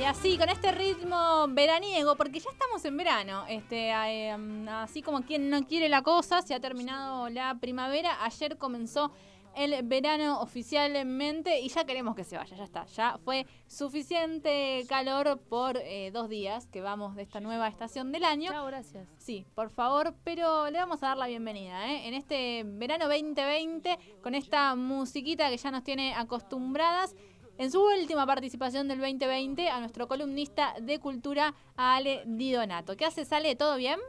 [0.00, 5.20] Y así, con este ritmo veraniego, porque ya estamos en verano, este, em, así como
[5.20, 9.12] quien no quiere la cosa, se ha terminado la primavera, ayer comenzó
[9.54, 15.38] el verano oficialmente y ya queremos que se vaya, ya está, ya fue suficiente calor
[15.38, 18.50] por eh, dos días que vamos de esta nueva estación del año.
[18.52, 19.06] Chao, gracias.
[19.18, 22.08] Sí, por favor, pero le vamos a dar la bienvenida ¿eh?
[22.08, 27.14] en este verano 2020 con esta musiquita que ya nos tiene acostumbradas
[27.60, 32.96] en su última participación del 2020 a nuestro columnista de cultura, a Ale Di Donato.
[32.96, 33.54] ¿Qué haces, Ale?
[33.54, 34.00] ¿Todo bien?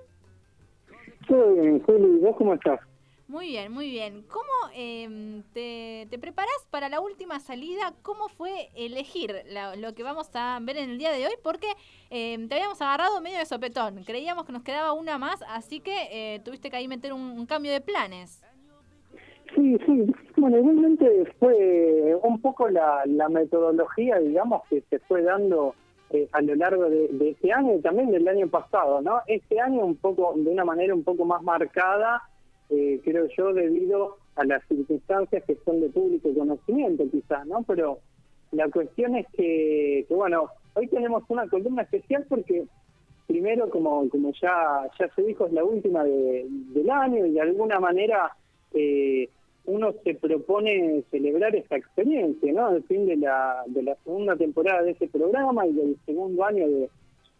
[1.28, 2.18] Todo bien, Juli.
[2.22, 2.80] ¿Vos cómo estás?
[3.28, 4.24] Muy bien, muy bien.
[4.30, 7.94] ¿Cómo em, te, te, preparás para la última salida?
[8.04, 9.36] ¿Cómo fue elegir
[9.76, 11.34] lo que vamos a ver en el día de hoy?
[11.44, 11.68] Porque
[12.10, 14.06] em, te habíamos agarrado medio de sopetón.
[14.06, 17.74] Creíamos que nos quedaba una más, así que eh, tuviste que ahí meter un cambio
[17.74, 18.42] de planes.
[19.56, 20.14] Sí, sí.
[20.38, 25.76] Bueno, igualmente fue un poco la, la metodología, digamos, que se fue dando
[26.12, 29.22] eh, a lo largo de, este año y también del año pasado, ¿no?
[29.28, 32.22] Este año un poco, de una manera un poco más marcada,
[32.70, 37.64] eh, creo yo, debido a las circunstancias que son de público conocimiento quizás, ¿no?
[37.64, 38.00] Pero
[38.52, 42.66] la cuestión es que, que bueno, hoy tenemos una columna especial porque
[43.28, 47.42] primero, como como ya ya se dijo, es la última de, del año y de
[47.42, 48.36] alguna manera...
[48.74, 49.30] Eh,
[49.72, 52.68] uno se propone celebrar esta experiencia, ¿no?
[52.68, 53.64] Al fin de la,
[54.04, 56.90] segunda temporada de ese programa y del segundo año de,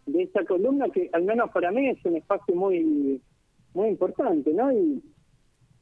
[0.06, 3.20] de esta columna, que al menos para mí es un espacio muy,
[3.74, 4.72] muy importante, ¿no?
[4.72, 5.02] Y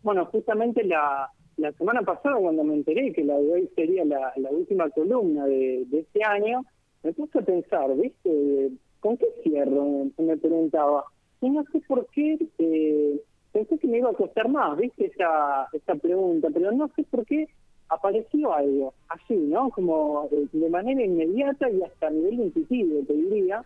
[0.03, 4.33] bueno, justamente la, la semana pasada cuando me enteré que la de hoy sería la,
[4.37, 6.65] la última columna de, de este año,
[7.05, 8.71] me puse a pensar, ¿viste?
[8.99, 10.09] ¿Con qué cierro?
[10.19, 11.05] Me preguntaba.
[11.41, 12.39] Y no sé por qué...
[12.59, 13.21] Eh,
[13.53, 15.07] pensé que me iba a costar más, ¿viste?
[15.07, 17.49] Esa, esa pregunta, pero no sé por qué
[17.89, 19.71] apareció algo así, ¿no?
[19.71, 23.65] Como eh, de manera inmediata y hasta a nivel intuitivo, te diría.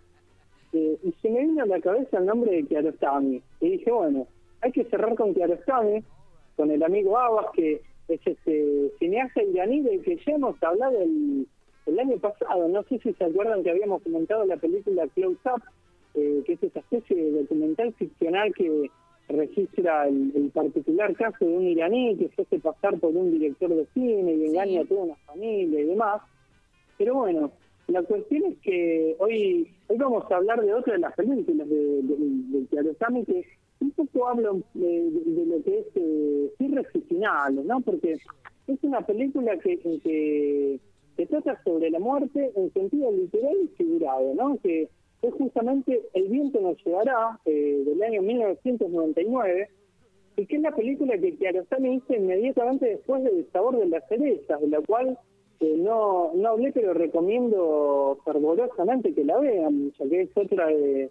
[0.72, 3.40] Y se me vino a la cabeza el nombre de Kiarostami.
[3.60, 4.26] Y dije, bueno,
[4.60, 6.02] hay que cerrar con Kiarostami,
[6.56, 11.46] con el amigo Abbas, que es este cineasta iraní del que ya hemos hablado el,
[11.86, 12.66] el año pasado.
[12.68, 15.62] No sé si se acuerdan que habíamos comentado la película Close Up,
[16.14, 18.90] eh, que es esa especie de documental ficcional que
[19.36, 23.86] registra el, particular caso de un iraní que se hace pasar por un director de
[23.94, 26.22] cine y engaña a toda una familia y demás.
[26.98, 27.50] Pero bueno,
[27.88, 32.02] la cuestión es que hoy hoy vamos a hablar de otra de las películas de,
[32.02, 33.44] de, que
[33.80, 35.10] un poco hablo de,
[35.46, 37.80] lo que es eh, irreficinable, ¿no?
[37.80, 38.18] Porque
[38.66, 40.80] es una película que, que,
[41.16, 44.58] que trata sobre la muerte en sentido literal y figurado, ¿no?
[44.62, 44.88] Que
[45.28, 49.68] es justamente El viento nos llevará, eh, del año 1999,
[50.36, 54.06] y que es la película que Kiarostami hizo inmediatamente después de El sabor de las
[54.08, 55.18] cerezas, de la cual
[55.60, 61.10] eh, no, no hablé, pero recomiendo fervorosamente que la vean, ya que es otra de,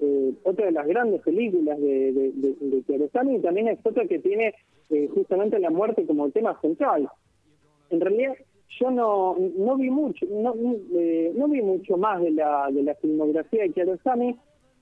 [0.00, 4.54] eh, otra de las grandes películas de, de, de, y también es otra que tiene
[5.12, 7.08] justamente la muerte como tema central.
[7.90, 8.34] En realidad,
[8.78, 10.54] yo no no vi mucho no
[10.94, 14.36] eh, no vi mucho más de la de la filmografía de Kiarostami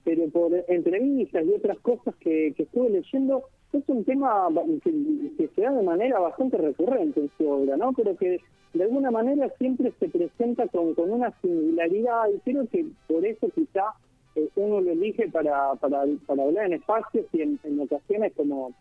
[0.05, 4.49] pero por entrevistas y otras cosas que, que estuve leyendo es un tema
[4.83, 8.41] que, se da de manera bastante recurrente en su obra no pero que
[8.73, 13.49] de alguna manera siempre se presenta con, con una singularidad y creo que por eso
[13.55, 13.95] quizá
[14.35, 18.73] eh, uno lo elige para, para, para hablar en espacios y en, en ocasiones como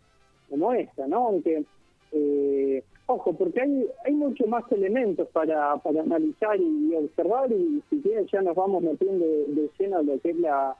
[0.49, 1.63] como esta no aunque
[2.11, 7.99] eh, Ojo, porque hay hay mucho más elementos para, para analizar y, observar y si
[8.01, 10.75] quieren ya nos vamos metiendo de, lleno a lo que es la,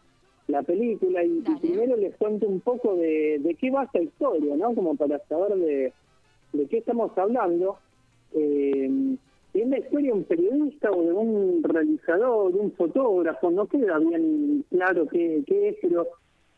[0.47, 4.73] la película y, primero les cuento un poco de, de qué va esta historia, ¿no?
[4.73, 5.93] Como para saber de,
[6.53, 7.77] de qué estamos hablando.
[8.33, 9.17] Eh,
[9.53, 13.99] es la historia de un periodista o de un realizador, de un fotógrafo, no queda
[13.99, 16.07] bien claro qué, qué es, pero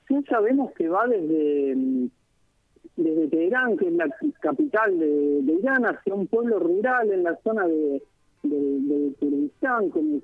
[0.07, 1.75] sí sabemos que va desde
[2.97, 4.09] desde Teherán, que es la
[4.39, 8.01] capital de, Irán, hacia un pueblo rural en la zona de,
[8.43, 10.21] de, Kurdistán, con,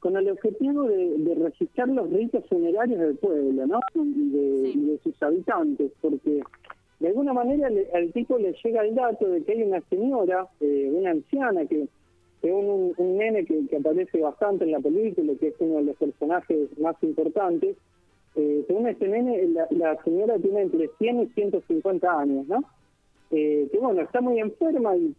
[0.00, 3.80] con, el objetivo de, registrar los ritos funerarios del pueblo, ¿no?
[3.94, 6.40] Y de, sus habitantes, porque
[7.00, 10.90] de alguna manera al tipo le llega el dato de que hay una señora, eh,
[10.90, 11.86] una anciana, que,
[12.40, 15.84] que un, un nene que, que aparece bastante en la película, que es uno de
[15.84, 17.76] los personajes más importantes,
[18.36, 22.64] eh, según este nene, la, señora tiene entre 100 y 150 años, ¿no?
[23.30, 25.14] Eh, que bueno, está muy enferma y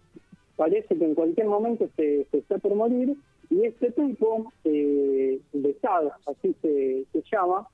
[0.55, 3.15] parece que en cualquier momento se, está por morir.
[3.49, 7.67] Y este tipo, eh, de Sad, así se, llama,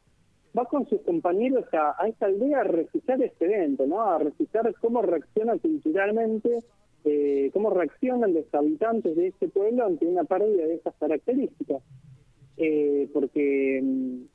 [0.58, 4.02] va con sus compañeros a, a, esta aldea a registrar este evento, ¿no?
[4.02, 6.60] A registrar cómo reacciona culturalmente,
[7.06, 11.82] eh, cómo reaccionan los habitantes de este pueblo ante una pérdida de estas características.
[12.56, 14.26] eh, porque, mm,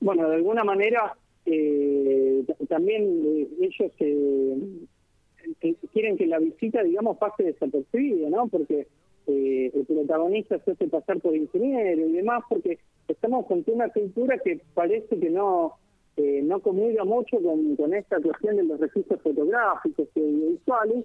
[0.00, 1.14] bueno, de alguna manera
[1.44, 3.92] eh, también eh, ellos
[5.92, 8.48] quieren que la visita, digamos, pase desapercibida, ¿no?
[8.48, 8.86] Porque
[9.26, 12.78] el protagonista se hace pasar por ingeniero y demás, porque
[13.08, 15.74] estamos con una cultura que parece que no
[16.16, 21.04] no comulga mucho con, con esta cuestión de los registros fotográficos y audiovisuales,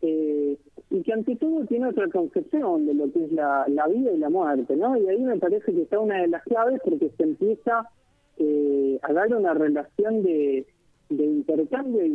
[0.00, 0.56] eh,
[0.90, 4.30] y que ante todo tiene otra concepción de lo que es la, vida y la
[4.30, 4.96] muerte, ¿no?
[4.96, 7.88] Y ahí me parece que está una de las claves porque se empieza
[8.38, 10.66] eh, a dar una relación de,
[11.10, 12.10] intercambio y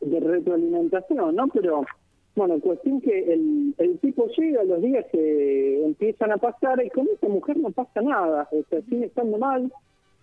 [0.00, 1.48] de, retroalimentación, ¿no?
[1.48, 1.84] Pero,
[2.36, 7.08] bueno, cuestión que el, el tipo llega, los días que empiezan a pasar y con
[7.08, 9.72] esa mujer no pasa nada, o sea, sigue estando mal,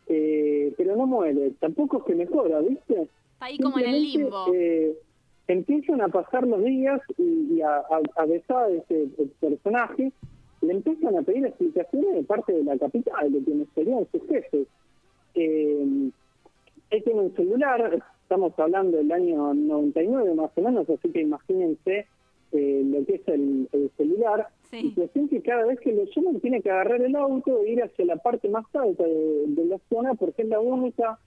[0.07, 3.07] eh, pero no muere, tampoco es que mejora, ¿viste?
[3.39, 4.53] Ahí como en el limbo.
[4.53, 4.97] Eh,
[5.47, 7.83] empiezan a pasar los días y, a,
[8.15, 9.07] a, besar a ese
[9.39, 10.12] personaje,
[10.62, 14.68] le empiezan a pedir explicaciones de parte de la capital, de quienes serían sus jefes.
[15.36, 16.10] Eh,
[16.90, 22.08] él tiene un celular, estamos hablando del año 99 más o menos, así que imagínense
[22.52, 23.68] eh, lo que es el,
[23.98, 24.48] celular.
[24.72, 27.84] Y cuestión que cada vez que lo llaman tiene que agarrar el auto e ir
[27.84, 31.20] hacia la parte más alta de, de la zona porque es la única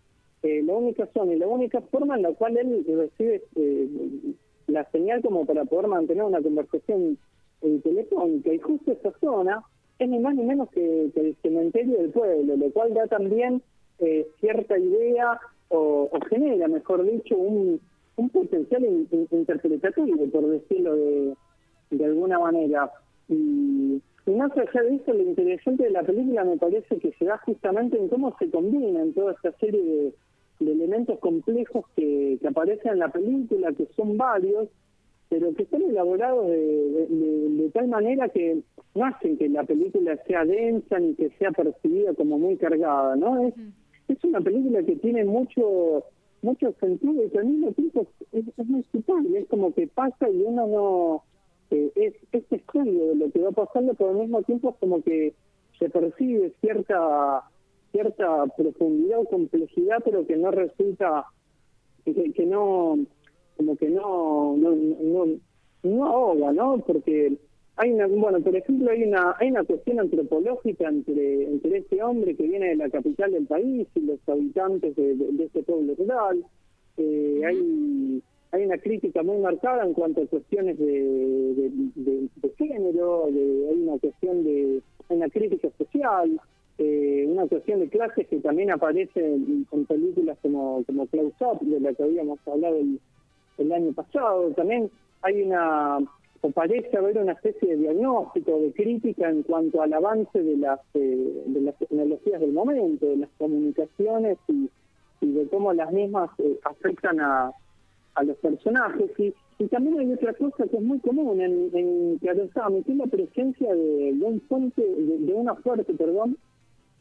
[0.42, 3.88] eh, la única zona y la única forma en la cual él recibe eh,
[4.66, 7.16] la señal como para poder mantener una conversación
[7.62, 8.52] eh, telefónica.
[8.52, 9.62] Y justo esa zona
[9.98, 13.62] es ni más ni menos que, el cementerio del pueblo, lo cual da también
[14.40, 15.38] cierta idea
[15.68, 17.80] o, genera, mejor dicho, un,
[18.16, 18.84] un potencial
[19.30, 21.36] interpretativo, por decirlo de,
[21.90, 22.90] de alguna manera.
[23.28, 27.24] Y, y más allá de eso, lo interesante de la película me parece que se
[27.24, 30.14] da justamente en cómo se combinan toda esta serie de,
[30.64, 34.68] de elementos complejos que, aparecen en la película, que son varios,
[35.32, 38.60] pero que están elaborados de, tal manera que
[38.94, 43.48] no hacen que la película sea densa ni que sea percibida como muy cargada, ¿no?
[43.48, 43.54] Es,
[44.08, 46.04] es una película que tiene mucho
[46.42, 50.28] mucho sentido y que al mismo tiempo es, es muy sutil, es como que pasa
[50.28, 51.22] y uno no...
[51.70, 55.00] Eh, es, es testigo de lo que va pasando, pero al mismo tiempo es como
[55.02, 55.32] que
[55.78, 57.42] se percibe cierta
[57.90, 61.24] cierta profundidad o complejidad, pero que no resulta,
[62.04, 62.98] que, no,
[63.56, 65.26] como que no, no, no,
[65.82, 66.78] no ahoga, ¿no?
[66.86, 67.36] Porque
[67.76, 72.36] hay una, bueno, por ejemplo, hay una, hay una cuestión antropológica entre, entre este hombre
[72.36, 76.44] que viene de la capital del país y los habitantes de, este pueblo rural.
[76.98, 78.22] Eh, hay,
[78.52, 82.28] hay una crítica muy marcada en cuanto a cuestiones de, de,
[82.58, 86.40] género, hay una cuestión de, hay una crítica social.
[86.78, 91.92] Eh, una cuestión de clases que también aparece en, películas como, como Up, de la
[91.92, 92.98] que habíamos hablado el,
[93.70, 94.50] año pasado.
[94.52, 95.98] También hay una,
[96.40, 100.80] o parece haber una especie de diagnóstico, de crítica en cuanto al avance de las,
[100.94, 104.70] eh, de las tecnologías del momento, de las comunicaciones y,
[105.20, 107.52] de cómo las mismas eh, afectan a,
[108.14, 109.10] a los personajes.
[109.18, 113.06] Y, y también hay otra cosa que es muy común en, en que es la
[113.06, 116.36] presencia de, un fuente, de, una fuerte, perdón,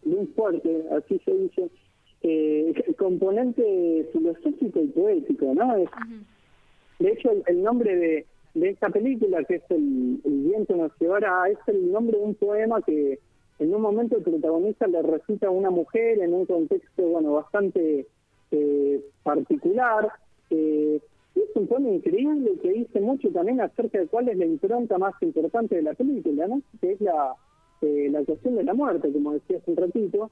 [0.06, 1.70] muy fuerte, así se dice,
[2.22, 5.76] eh, componente filosófico y poético, ¿no?
[7.02, 11.58] De hecho, el, nombre de, de, esta película, que es El, viento nos llevará, es
[11.68, 13.20] el nombre de un poema que
[13.60, 18.06] en un momento el protagonista le recita a una mujer en un contexto, bueno, bastante
[18.52, 20.12] eh, particular.
[20.50, 21.00] Eh,
[21.36, 25.14] es un poema increíble que dice mucho también acerca de cuál es la impronta más
[25.22, 26.62] importante de la película, ¿no?
[26.82, 27.36] Que es la
[27.82, 30.30] eh, la cuestión de la muerte, como decía hace un ratito.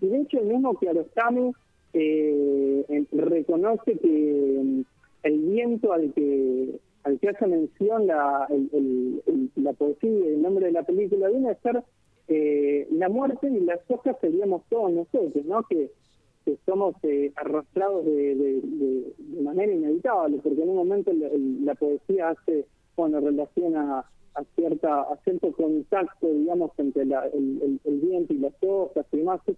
[0.00, 1.52] Y de hecho, el mismo Kiarostami
[1.94, 4.84] eh, reconoce que
[5.22, 8.46] el viento al que al que hace mención la,
[9.56, 11.82] la poesía el nombre de la película viene a ser
[12.28, 15.64] eh, la muerte y las hojas seríamos todos nosotros, ¿no?
[15.64, 15.90] Que,
[16.44, 21.28] que somos eh, arrastrados de, de, manera inevitable, porque en un momento la,
[21.64, 28.38] la poesía hace, bueno, relaciona a cierta a cierto contacto digamos entre el, viento y
[28.38, 29.56] las hojas y demás es,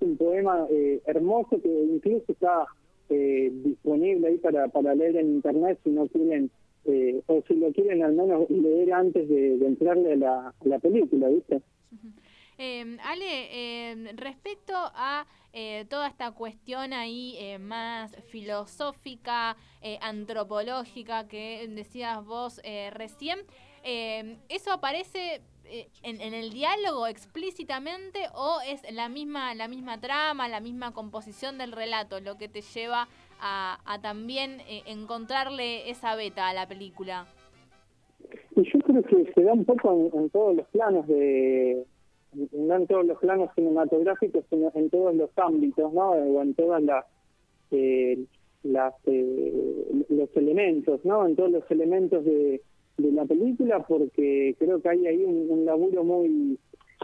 [0.00, 2.64] un poema eh, hermoso que incluso está
[3.08, 6.50] eh, disponible ahí para para leer en internet si no quieren
[6.86, 11.28] eh, o si lo quieren al menos leer antes de, entrarle a la, la película
[11.28, 11.62] viste
[12.58, 19.56] eh, Ale, eh, respecto a eh, toda esta cuestión ahí eh, más filosófica,
[20.00, 22.58] antropológica que decías vos
[22.92, 23.38] recién,
[23.84, 25.42] ¿eso aparece
[26.02, 31.72] en, el diálogo explícitamente o es la misma, la misma trama, la misma composición del
[31.72, 33.08] relato lo que te lleva
[33.40, 37.26] a, también encontrarle esa beta a la película?
[38.56, 41.86] Y yo creo que se da un poco en todos los planos de
[42.52, 46.14] no en todos los planos cinematográficos, sino en todos los ámbitos, ¿no?
[46.42, 47.04] En todas las,
[47.70, 48.18] eh,
[48.62, 51.26] las eh, los elementos, ¿no?
[51.26, 52.60] En todos los elementos de,
[52.96, 56.58] de la película, porque creo que hay ahí un, laburo muy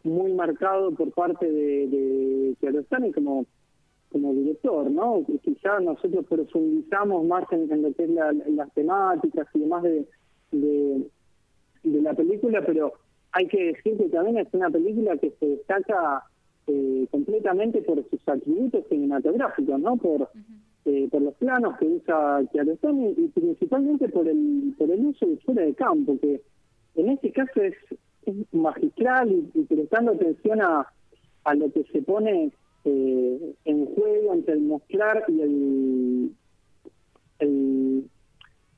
[0.05, 3.47] muy marcado por parte de, de como
[4.11, 5.25] como director, ¿no?
[5.43, 10.07] Quizá nosotros profundizamos más en, lo que es las temáticas y demás de,
[10.51, 11.07] de,
[11.85, 12.93] de la película, pero
[13.33, 16.25] hay que decir que también es una película que se destaca
[16.67, 19.97] eh, completamente por sus atributos cinematográficos, ¿no?
[19.97, 20.29] Por,
[20.91, 25.37] eh, por los planos que usa Chiarostani y principalmente por el, por el uso de
[25.37, 26.43] fuera de campo, que
[26.97, 27.75] en este caso es,
[28.51, 30.87] magistral y, prestando atención a,
[31.45, 32.51] a lo que se pone
[32.85, 36.31] eh, en juego entre el mostrar y el,
[37.39, 38.05] el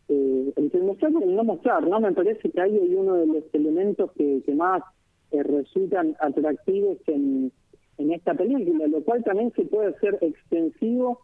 [0.08, 1.98] eh, el mostrar y el no mostrar, ¿no?
[1.98, 4.82] Me parece que ahí hay uno de los elementos que, que más
[5.30, 7.50] eh, resultan atractivos en,
[7.96, 11.20] en esta película, lo cual también se puede hacer extensivo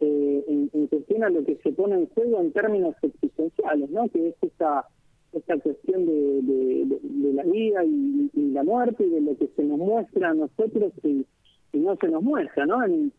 [0.00, 4.08] eh, en, en, cuestión a lo que se pone en juego en términos existenciales, ¿no?
[4.08, 4.86] Que es esta
[5.32, 10.30] esta cuestión de, la vida y, la muerte y de lo que se nos muestra
[10.30, 11.24] a nosotros y,
[11.72, 12.84] no se nos muestra, ¿no?
[12.84, 13.12] En,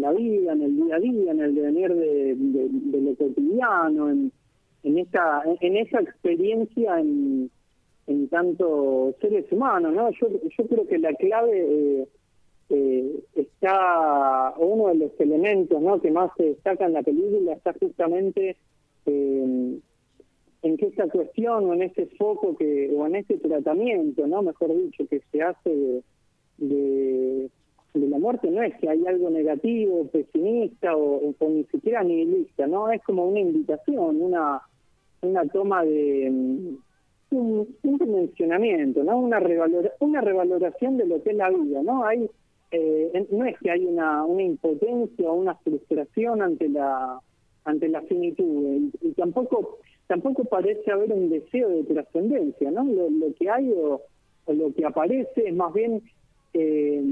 [0.00, 4.30] la vida, en el día a día, en el devenir de, lo cotidiano, en,
[4.82, 7.50] en esa en esa experiencia en,
[8.06, 10.10] en tanto seres humanos, ¿no?
[10.10, 12.08] Yo yo creo que la clave eh,
[12.70, 16.00] eh, está uno de los elementos, ¿no?
[16.00, 18.56] Que más se destaca en la película está justamente
[19.06, 19.78] eh,
[20.62, 24.42] en que esta cuestión o en ese foco que o en ese tratamiento, ¿no?
[24.42, 26.02] Mejor dicho, que se hace
[27.94, 32.90] de la muerte no es que hay algo negativo, pesimista o, ni siquiera nihilista, ¿no?
[32.90, 34.60] Es como una invitación, una
[35.22, 36.76] una toma de mm,
[37.36, 39.18] un, un dimensionamiento, ¿no?
[39.18, 39.38] Una
[40.00, 42.04] una revaloración de lo que es la vida, ¿no?
[42.04, 42.28] Hay
[42.74, 47.20] eh, no es que hay una impotencia o una frustración ante la
[47.64, 52.84] ante la finitud y, tampoco tampoco parece haber un deseo de trascendencia, ¿no?
[52.84, 54.02] Lo, que hay o,
[54.52, 56.02] lo que aparece es más bien
[56.52, 57.02] eh,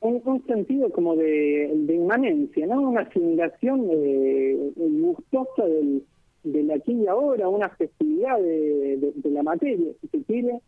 [0.00, 2.80] un, sentido como de, inmanencia, ¿no?
[2.80, 6.02] Una asimilación eh, gustosa del,
[6.44, 10.60] del aquí y ahora, una festividad de, la materia, si se quiere,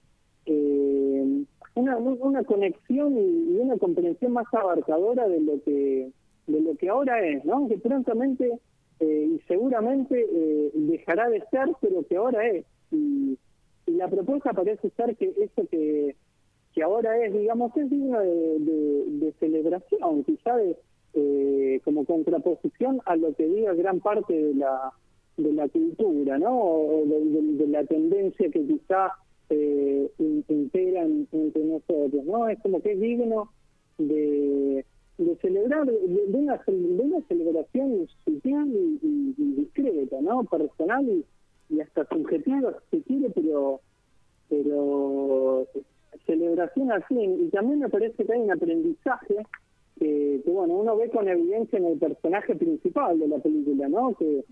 [0.44, 1.44] eh,
[1.78, 6.10] una, una conexión y una comprensión más abarcadora de lo que
[6.46, 7.68] de lo que ahora es, ¿no?
[7.68, 8.58] Que prontamente
[9.00, 12.64] eh, y seguramente eh, dejará de ser, pero que ahora es.
[12.90, 13.38] Y,
[13.86, 16.14] la propuesta parece ser que eso que
[16.74, 20.76] que ahora es, digamos, es digno de, celebración, quizá de,
[21.14, 24.92] eh, como contraposición a lo que diga gran parte de la
[25.38, 26.60] de la cultura, ¿no?
[26.60, 29.12] O de, la tendencia que quizá
[29.50, 30.10] eh,
[30.48, 32.48] integra entre nosotros, ¿no?
[32.48, 33.50] Es como que es digno
[33.98, 34.84] de,
[35.18, 35.96] de celebrar, de,
[36.32, 40.44] una, de una celebración sutil y, discreta, ¿no?
[40.44, 41.24] Personal y,
[41.74, 43.80] y hasta subjetiva, si se quiere, pero
[44.48, 45.66] pero
[46.26, 49.36] celebración así, y también me parece que hay un aprendizaje
[49.98, 54.14] que, bueno, uno ve con evidencia en el personaje principal de la película, ¿no?
[54.14, 54.44] Que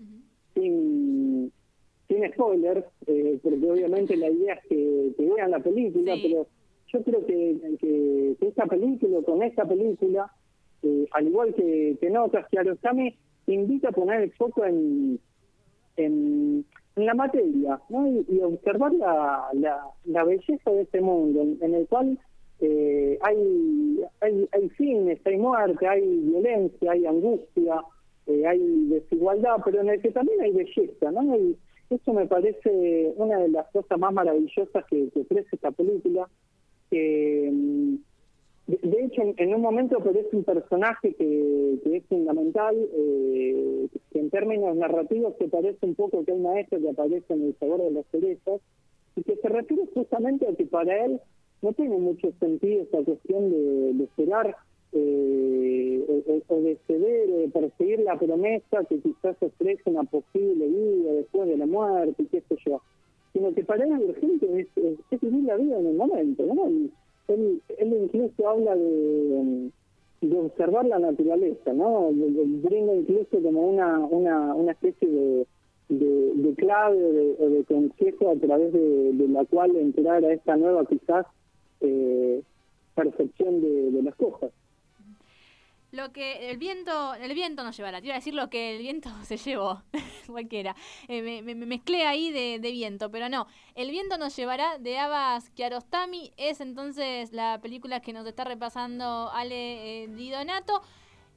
[0.53, 1.26] sin,
[2.17, 6.47] sin spoilers, eh, porque obviamente la idea es que, vean la película, pero
[6.93, 10.31] yo creo que, que, esta película, con esta película,
[10.83, 13.15] eh, al igual que, que en otras, que Arosami
[13.47, 15.19] invita a poner el foco en,
[15.95, 16.65] en
[16.97, 18.07] en la materia ¿no?
[18.07, 19.49] y, observar la,
[20.05, 22.17] la, belleza de este mundo en, el cual
[22.59, 27.83] eh, hay, hay, hay fines, hay muerte, hay violencia, hay angustia,
[28.25, 31.11] eh, hay desigualdad, pero en el que también hay belleza.
[31.11, 31.37] ¿no?
[31.37, 31.55] Y
[31.89, 36.27] eso me parece una de las cosas más maravillosas que, ofrece esta película.
[36.89, 37.95] que mm,
[38.67, 44.75] de, hecho, en, un momento aparece un personaje que, es fundamental, eh, que en términos
[44.75, 48.05] narrativos se parece un poco que hay maestro que aparece en el sabor de los
[48.07, 48.61] cerezos,
[49.15, 51.19] y que se refiere justamente a que para él
[51.61, 54.55] no tiene mucho sentido esta cuestión de, esperar
[54.93, 61.47] eh, o, de ceder, de perseguir la promesa que quizás ofrece una posible vida después
[61.47, 62.81] de la muerte, qué sé yo,
[63.33, 64.67] sino que para él urgente es,
[65.11, 66.67] es, vivir la vida en el momento, ¿no?
[67.27, 69.69] él, él incluso habla de,
[70.21, 72.09] de observar la naturaleza, ¿no?
[72.11, 75.45] Brinda incluso como una, una, una especie de,
[75.89, 81.25] de, clave o de, consejo a través de, la cual entrar a esta nueva quizás
[81.81, 82.41] eh,
[82.95, 84.51] percepción de, las cosas.
[85.91, 88.01] Lo que el viento, el viento nos llevará.
[88.01, 89.81] Te iba a decir lo que el viento se llevó,
[90.27, 90.75] cualquiera.
[91.07, 93.47] Eh, me, mezclé ahí de, viento, pero no.
[93.75, 96.33] El viento nos llevará de Abbas Kiarostami.
[96.35, 100.31] Es entonces la película que nos está repasando Ale eh, Di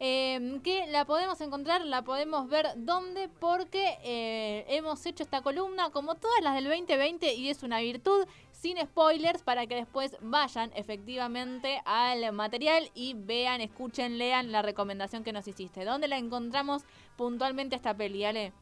[0.02, 5.90] Em, que la podemos encontrar, la podemos ver dónde, porque eh, hemos hecho esta columna
[5.92, 10.70] como todas las del 2020 y es una virtud, sin spoilers, para que después vayan
[10.74, 15.84] efectivamente al material y vean, escuchen, lean la recomendación que nos hiciste.
[15.84, 16.86] ¿Dónde la encontramos
[17.18, 18.54] puntualmente esta peli, Ale?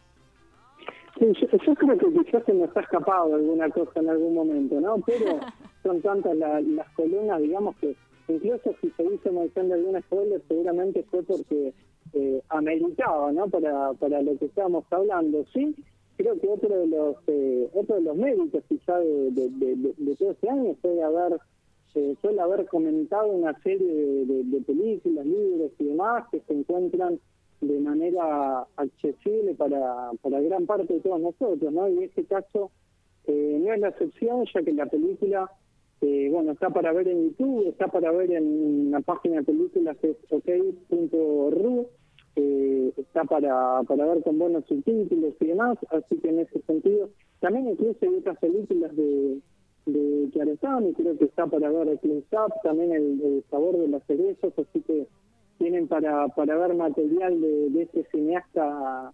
[1.21, 4.97] Sí, yo, creo que quizás se nos ha escapado alguna cosa en algún momento, ¿no?
[5.07, 5.39] Pero
[5.85, 7.95] son tantas las columnas, digamos que
[8.29, 11.73] incluso si se hizo mención de alguna spoiler, seguramente fue porque
[12.13, 13.49] eh, ameritaba, ¿no?
[13.49, 15.45] Para, para lo que estábamos hablando.
[15.53, 15.75] Sí,
[16.17, 20.51] creo que otro de los eh, otro de los méritos quizá de, de, todo este
[20.51, 21.39] año fue haber
[21.95, 27.19] eh, suele haber comentado una serie de, películas, libros y demás que se encuentran
[27.61, 31.89] de manera accesible para, para gran parte de todos nosotros, ¿no?
[31.89, 32.71] Y en este caso
[33.27, 35.51] eh, no es la excepción, ya que la película
[36.01, 39.97] eh, bueno, está para ver en YouTube, está para ver en la página de películas
[39.99, 41.87] que es ok.ru,
[42.37, 47.11] eh, está para, para ver con buenos subtítulos y demás, así que en ese sentido,
[47.41, 49.41] también incluso hay otras películas de,
[49.87, 54.05] de y creo que está para ver el Close Up, también el, sabor de las
[54.07, 55.07] cerezas, así que
[55.59, 59.13] tienen para, para ver material de, de este cineasta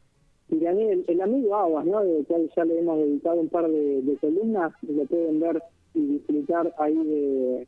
[0.51, 2.05] iraní, el, amigo Aguas, ¿no?
[2.05, 5.63] del cual ya le hemos dedicado un par de, de columnas, lo pueden ver
[5.95, 7.67] y disfrutar ahí de,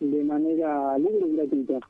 [0.00, 1.80] de manera libre y gratuita.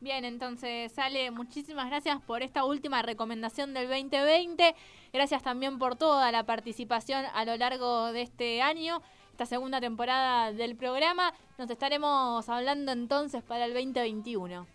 [0.00, 4.74] Bien, entonces, Sale, muchísimas gracias por esta última recomendación del 2020.
[5.12, 9.00] Gracias también por toda la participación a lo largo de este año,
[9.30, 11.32] esta segunda temporada del programa.
[11.56, 14.66] Nos estaremos hablando entonces para el 2021.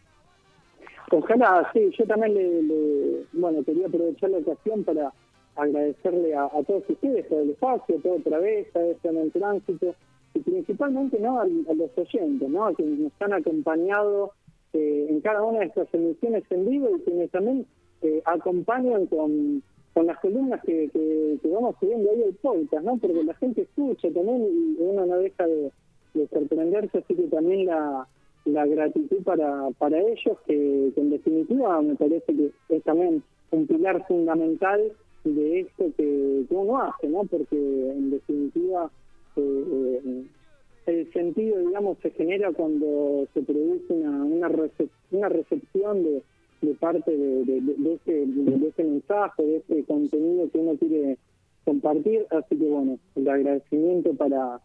[1.11, 5.13] Ojalá, sí, yo también le, bueno, quería aprovechar la ocasión para
[5.55, 9.93] agradecerle a, todos ustedes por el espacio, todo otra vez, a en tránsito
[10.33, 12.65] y principalmente no a, los oyentes, ¿no?
[12.65, 14.33] a quienes nos han acompañado
[14.73, 17.65] eh, en cada una de estas emisiones en vivo y quienes también
[18.01, 19.63] eh, acompañan con,
[19.93, 22.97] con las columnas que, que, vamos subiendo ahí el podcast, ¿no?
[22.97, 25.71] porque la gente escucha también y uno no deja de,
[26.31, 28.07] sorprenderse, así que también la,
[28.45, 34.05] la gratitud para, para ellos, que, en definitiva me parece que es también un pilar
[34.07, 34.91] fundamental
[35.23, 37.23] de esto que, que uno hace, ¿no?
[37.23, 38.91] porque en definitiva
[39.41, 40.25] eh,
[40.85, 44.69] el sentido, digamos, se genera cuando se produce una, una,
[45.11, 46.23] una recepción de,
[46.79, 51.17] parte de ese mensaje, de ese contenido que uno quiere
[51.65, 52.25] compartir.
[52.31, 54.59] Así que, bueno, el agradecimiento para,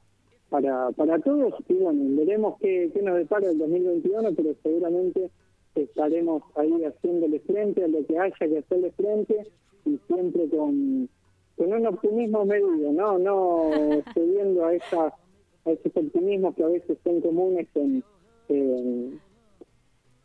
[0.48, 5.30] para, para todos y, bueno, veremos qué, qué nos depara el 2021, pero seguramente
[5.74, 9.46] estaremos ahí haciéndole frente a lo que haya que hacerle frente
[9.84, 11.08] y siempre con
[11.56, 13.70] con un optimismo medido, no no
[14.14, 15.12] cediendo a esas
[15.64, 18.04] a esos optimismos que a veces son comunes en,
[18.48, 19.20] en,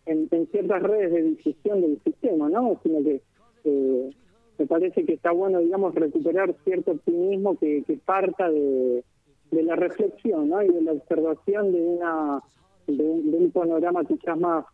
[0.06, 2.78] en, ciertas redes de difusión del sistema, ¿no?
[2.84, 3.22] Sino que
[3.64, 4.10] eh,
[4.58, 9.04] me parece que está bueno, digamos, recuperar cierto optimismo que, que parta de,
[9.52, 10.62] de la reflexión, ¿no?
[10.62, 12.42] Y de la observación de una
[12.88, 14.66] de un, panorama quizás más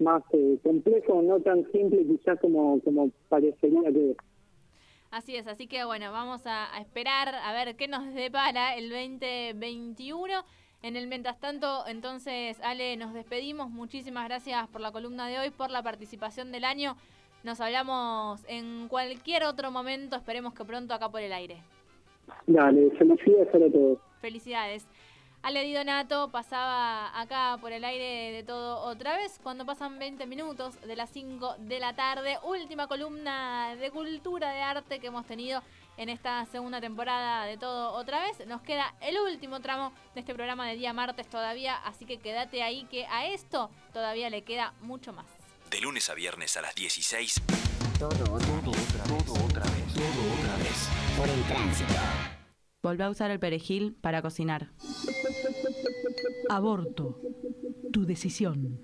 [0.00, 4.16] más eh, complejo, no tan simple quizás como como parecería que
[5.10, 10.44] Así es, así que bueno, vamos a, esperar a ver qué nos depara el 2021.
[10.82, 13.70] En el mientras tanto, entonces, Ale, nos despedimos.
[13.70, 16.96] Muchísimas gracias por la columna de hoy, por la participación del año.
[17.42, 20.16] Nos hablamos en cualquier otro momento.
[20.16, 21.62] Esperemos que pronto acá por el aire.
[22.46, 23.98] Dale, felicidades para todos.
[24.20, 24.86] Felicidades.
[25.42, 30.26] Ale Di Donato pasaba acá por el aire de todo otra vez cuando pasan 20
[30.26, 32.38] minutos de las 5 de la tarde.
[32.42, 35.62] Última columna de cultura, de arte que hemos tenido
[35.96, 38.46] en esta segunda temporada de todo otra vez.
[38.46, 42.62] Nos queda el último tramo de este programa de día martes todavía, así que quédate
[42.62, 45.26] ahí que a esto todavía le queda mucho más.
[45.70, 47.40] De lunes a viernes a las 16.
[47.98, 48.46] Todo otra vez.
[49.08, 49.94] Todo otra vez.
[49.94, 50.88] Todo otra vez.
[51.16, 51.94] Por el tránsito.
[52.82, 54.70] Volvé a usar el perejil para cocinar.
[56.50, 57.20] Aborto.
[57.92, 58.80] Tu decisión.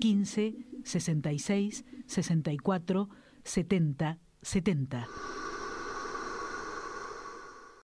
[0.00, 3.08] 15 66 64
[3.44, 5.06] 70 70.